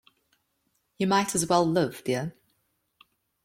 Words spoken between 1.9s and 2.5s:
dear.